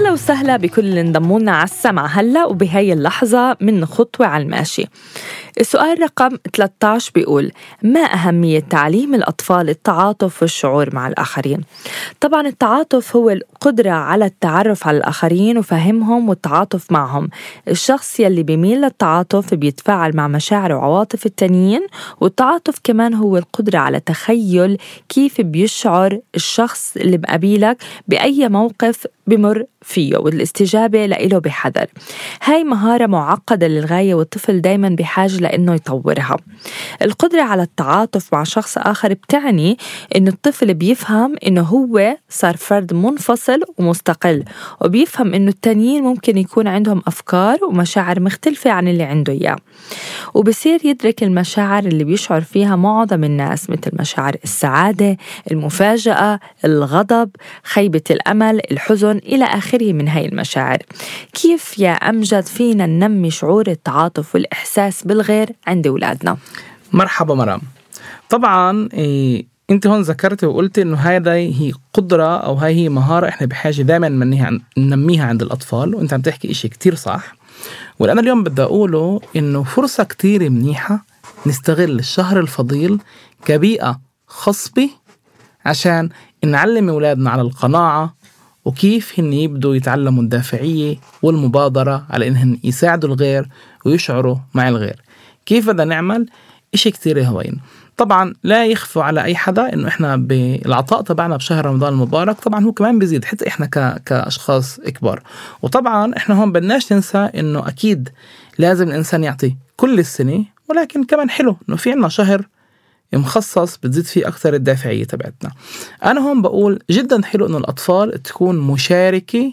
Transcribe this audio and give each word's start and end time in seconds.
أهلا 0.00 0.12
وسهلا 0.12 0.56
بكل 0.56 0.84
اللي 0.84 1.00
انضموا 1.00 1.40
لنا 1.40 1.52
على 1.52 1.64
السمع 1.64 2.06
هلا 2.06 2.44
وبهي 2.44 2.92
اللحظة 2.92 3.56
من 3.60 3.86
خطوة 3.86 4.26
على 4.26 4.42
الماشي. 4.44 4.86
السؤال 5.60 6.02
رقم 6.02 6.36
13 6.56 7.12
بيقول 7.14 7.52
ما 7.82 8.00
أهمية 8.00 8.60
تعليم 8.60 9.14
الأطفال 9.14 9.68
التعاطف 9.68 10.42
والشعور 10.42 10.94
مع 10.94 11.08
الآخرين؟ 11.08 11.60
طبعا 12.20 12.46
التعاطف 12.46 13.16
هو 13.16 13.30
القدرة 13.30 13.90
على 13.90 14.24
التعرف 14.24 14.86
على 14.86 14.96
الآخرين 14.98 15.58
وفهمهم 15.58 16.28
والتعاطف 16.28 16.92
معهم 16.92 17.28
الشخص 17.68 18.20
يلي 18.20 18.42
بيميل 18.42 18.80
للتعاطف 18.80 19.54
بيتفاعل 19.54 20.16
مع 20.16 20.28
مشاعر 20.28 20.72
وعواطف 20.72 21.26
التانيين 21.26 21.86
والتعاطف 22.20 22.78
كمان 22.84 23.14
هو 23.14 23.36
القدرة 23.36 23.78
على 23.78 24.00
تخيل 24.00 24.78
كيف 25.08 25.40
بيشعر 25.40 26.20
الشخص 26.34 26.96
اللي 26.96 27.18
مقابلك 27.18 27.76
بأي 28.08 28.48
موقف 28.48 29.06
بمر 29.26 29.64
فيه 29.82 30.16
والاستجابة 30.16 31.06
له 31.06 31.38
بحذر 31.38 31.86
هاي 32.42 32.64
مهارة 32.64 33.06
معقدة 33.06 33.66
للغاية 33.66 34.14
والطفل 34.14 34.60
دايما 34.60 34.88
بحاجة 34.88 35.36
لأنه 35.50 35.74
يطورها. 35.74 36.36
القدرة 37.02 37.42
على 37.42 37.62
التعاطف 37.62 38.32
مع 38.32 38.44
شخص 38.44 38.78
آخر 38.78 39.12
بتعني 39.12 39.78
أنه 40.16 40.30
الطفل 40.30 40.74
بيفهم 40.74 41.36
أنه 41.46 41.62
هو 41.62 42.16
صار 42.28 42.56
فرد 42.56 42.94
منفصل 42.94 43.60
ومستقل 43.78 44.44
وبيفهم 44.80 45.34
أنه 45.34 45.50
التانيين 45.50 46.02
ممكن 46.02 46.38
يكون 46.38 46.66
عندهم 46.66 47.02
أفكار 47.06 47.64
ومشاعر 47.64 48.20
مختلفة 48.20 48.70
عن 48.70 48.88
اللي 48.88 49.02
عنده 49.02 49.32
إياه. 49.32 49.56
وبصير 50.34 50.80
يدرك 50.84 51.22
المشاعر 51.22 51.84
اللي 51.84 52.04
بيشعر 52.04 52.40
فيها 52.40 52.76
معظم 52.76 53.24
الناس 53.24 53.70
مثل 53.70 53.90
مشاعر 53.92 54.36
السعادة 54.44 55.16
المفاجأة 55.50 56.40
الغضب 56.64 57.30
خيبة 57.62 58.02
الأمل 58.10 58.60
الحزن 58.70 59.16
إلى 59.16 59.44
آخره 59.44 59.92
من 59.92 60.08
هاي 60.08 60.26
المشاعر. 60.26 60.78
كيف 61.32 61.78
يا 61.78 61.90
أمجد 61.92 62.46
فينا 62.46 62.86
ننمي 62.86 63.30
شعور 63.30 63.66
التعاطف 63.68 64.34
والإحساس 64.34 65.02
بالغير 65.06 65.29
عند 65.66 65.86
أولادنا. 65.86 66.36
مرحبا 66.92 67.34
مرام. 67.34 67.60
طبعا 68.30 68.88
إيه 68.92 69.46
أنت 69.70 69.86
هون 69.86 70.00
ذكرتي 70.02 70.46
وقلتي 70.46 70.82
إنه 70.82 70.96
هذا 70.96 71.32
هي 71.32 71.72
قدرة 71.92 72.36
أو 72.36 72.54
هاي 72.54 72.74
هي 72.74 72.88
مهارة 72.88 73.28
إحنا 73.28 73.46
بحاجة 73.46 73.82
دائما 73.82 74.08
ننميها 74.78 75.26
عند 75.26 75.42
الأطفال 75.42 75.94
وأنت 75.94 76.12
عم 76.12 76.20
تحكي 76.20 76.50
إشي 76.50 76.68
كتير 76.68 76.94
صح. 76.94 77.34
واللي 77.98 78.12
أنا 78.12 78.20
اليوم 78.20 78.44
بدي 78.44 78.62
أقوله 78.62 79.20
إنه 79.36 79.62
فرصة 79.62 80.04
كتير 80.04 80.50
منيحة 80.50 81.04
نستغل 81.46 81.98
الشهر 81.98 82.40
الفضيل 82.40 82.98
كبيئة 83.44 84.00
خصبة 84.26 84.90
عشان 85.64 86.08
نعلم 86.44 86.88
أولادنا 86.88 87.30
على 87.30 87.42
القناعة 87.42 88.14
وكيف 88.64 89.20
هن 89.20 89.32
يبدوا 89.32 89.74
يتعلموا 89.74 90.22
الدافعية 90.22 90.96
والمبادرة 91.22 92.06
على 92.10 92.28
انهم 92.28 92.58
يساعدوا 92.64 93.08
الغير 93.08 93.48
ويشعروا 93.84 94.36
مع 94.54 94.68
الغير. 94.68 95.02
كيف 95.46 95.66
بدنا 95.66 95.84
نعمل 95.84 96.26
إشي 96.74 96.90
كتير 96.90 97.22
هوين 97.22 97.60
طبعا 97.96 98.34
لا 98.42 98.66
يخفى 98.66 99.00
على 99.00 99.24
أي 99.24 99.36
حدا 99.36 99.72
إنه 99.72 99.88
إحنا 99.88 100.16
بالعطاء 100.16 101.02
تبعنا 101.02 101.36
بشهر 101.36 101.66
رمضان 101.66 101.92
المبارك 101.92 102.40
طبعا 102.40 102.64
هو 102.64 102.72
كمان 102.72 102.98
بيزيد 102.98 103.24
حتى 103.24 103.48
إحنا 103.48 103.66
ك... 103.66 104.02
كأشخاص 104.02 104.80
كبار. 104.80 105.22
وطبعا 105.62 106.16
إحنا 106.16 106.34
هون 106.34 106.52
بدناش 106.52 106.92
ننسى 106.92 107.18
إنه 107.18 107.68
أكيد 107.68 108.08
لازم 108.58 108.88
الإنسان 108.88 109.24
يعطي 109.24 109.56
كل 109.76 109.98
السنة 109.98 110.44
ولكن 110.68 111.04
كمان 111.04 111.30
حلو 111.30 111.56
إنه 111.68 111.76
في 111.76 111.92
عنا 111.92 112.08
شهر 112.08 112.46
مخصص 113.12 113.76
بتزيد 113.76 114.04
فيه 114.04 114.28
أكثر 114.28 114.54
الدافعية 114.54 115.04
تبعتنا. 115.04 115.50
أنا 116.04 116.20
هون 116.20 116.42
بقول 116.42 116.78
جدا 116.90 117.22
حلو 117.24 117.46
إنه 117.46 117.58
الأطفال 117.58 118.22
تكون 118.22 118.58
مشاركة 118.58 119.52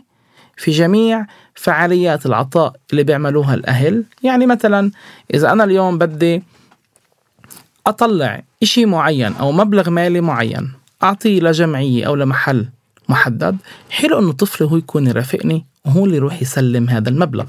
في 0.58 0.72
جميع 0.72 1.26
فعاليات 1.56 2.26
العطاء 2.26 2.74
اللي 2.92 3.04
بيعملوها 3.04 3.54
الأهل. 3.54 4.04
يعني 4.24 4.46
مثلا 4.46 4.92
إذا 5.34 5.52
أنا 5.52 5.64
اليوم 5.64 5.98
بدي 5.98 6.44
أطلع 7.88 8.44
إشي 8.64 8.86
معين 8.86 9.34
أو 9.34 9.52
مبلغ 9.52 9.90
مالي 9.90 10.22
معين 10.22 10.72
أعطيه 11.04 11.40
لجمعية 11.40 12.08
أو 12.08 12.16
لمحل 12.16 12.70
محدد 13.10 13.58
حلو 13.90 14.20
إنه 14.20 14.32
طفلي 14.32 14.68
هو 14.68 14.78
يكون 14.78 15.08
يرافقني 15.08 15.66
وهو 15.86 16.06
اللي 16.06 16.16
يروح 16.16 16.42
يسلم 16.42 16.90
هذا 16.90 17.10
المبلغ. 17.10 17.46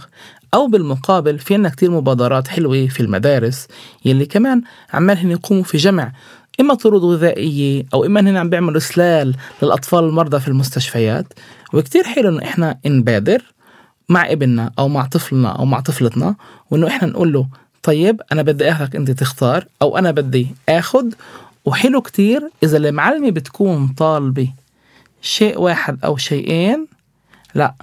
أو 0.55 0.67
بالمقابل 0.67 1.39
في 1.39 1.55
عنا 1.55 1.69
كتير 1.69 1.91
مبادرات 1.91 2.49
حلوة 2.49 2.87
في 2.87 3.01
المدارس 3.01 3.69
يلي 4.05 4.27
كمان 4.27 4.63
عمالهم 4.93 5.31
يقوموا 5.31 5.63
في 5.63 5.79
جمع 5.79 6.13
إما 6.61 6.75
طرود 6.75 7.03
غذائية 7.05 7.85
أو 7.95 8.05
إما 8.05 8.21
هن 8.21 8.37
عم 8.37 8.51
بيعملوا 8.51 8.77
إسلال 8.77 9.35
للأطفال 9.63 10.05
المرضى 10.05 10.41
في 10.41 10.49
المستشفيات. 10.49 11.27
وكتير 11.73 12.05
حلو 12.05 12.29
إنه 12.29 12.43
إحنا 12.43 12.79
نبادر 12.87 13.43
مع 14.09 14.33
ابننا 14.33 14.71
أو 14.79 14.89
مع 14.89 15.07
طفلنا 15.07 15.49
أو 15.49 15.65
مع 15.65 15.81
طفلتنا 15.81 16.35
وإنه 16.71 16.87
إحنا 16.87 17.09
نقول 17.09 17.33
له 17.33 17.47
طيب 17.83 18.21
أنا 18.33 18.43
بدي 18.43 18.71
آخذك 18.73 18.97
أنت 18.97 19.11
تختار 19.11 19.65
أو 19.83 19.99
أنا 19.99 20.11
بدي 20.11 20.47
آخذ. 20.69 21.07
وحلو 21.65 22.01
كتير 22.01 22.51
إذا 22.63 22.77
المعلمة 22.77 23.31
بتكون 23.31 23.89
طالبة 23.89 24.49
شيء 25.23 25.61
واحد 25.61 25.99
أو 26.05 26.17
شيئين 26.17 26.87
لا 27.55 27.75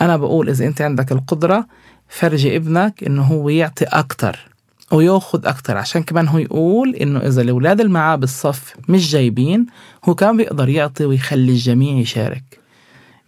أنا 0.00 0.16
بقول 0.16 0.48
إذا 0.48 0.66
أنت 0.66 0.80
عندك 0.80 1.12
القدرة 1.12 1.66
فرجي 2.08 2.56
ابنك 2.56 3.04
إنه 3.04 3.22
هو 3.22 3.48
يعطي 3.48 3.84
أكتر. 3.84 4.53
وياخذ 4.94 5.46
أكتر. 5.46 5.76
عشان 5.76 6.02
كمان 6.02 6.28
هو 6.28 6.38
يقول 6.38 6.94
إنه 6.94 7.18
إذا 7.18 7.42
الأولاد 7.42 7.80
اللي 7.80 7.92
معاه 7.92 8.16
بالصف 8.16 8.74
مش 8.88 9.12
جايبين 9.12 9.66
هو 10.04 10.14
كمان 10.14 10.36
بيقدر 10.36 10.68
يعطي 10.68 11.04
ويخلي 11.04 11.52
الجميع 11.52 11.98
يشارك. 11.98 12.60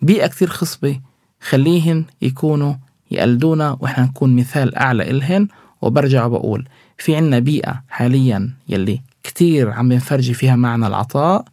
بيئة 0.03 0.27
كتير 0.27 0.49
خصبة. 0.49 1.01
خليهن 1.41 2.05
يكونوا 2.23 2.75
يقلدونا 3.11 3.77
وإحنا 3.81 4.05
نكون 4.05 4.37
مثال 4.37 4.75
أعلى 4.75 5.11
إلهن. 5.11 5.49
وبرجع 5.83 6.27
بقول 6.27 6.69
في 6.99 7.17
عنا 7.17 7.39
بيئة 7.39 7.83
حاليا 7.89 8.51
يلي 8.69 9.01
كتير 9.23 9.71
عم 9.71 9.89
بنفرجي 9.89 10.35
فيها 10.35 10.57
معنى 10.57 10.87
العطاء. 10.87 11.45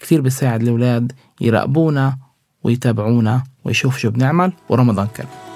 كتير 0.00 0.20
بيساعد 0.20 0.62
الأولاد 0.62 1.12
يراقبونا 1.40 2.18
ويتابعونا 2.64 3.42
ويشوف 3.64 3.98
شو 3.98 4.10
بنعمل. 4.10 4.52
ورمضان 4.68 5.06
كريم. 5.06 5.49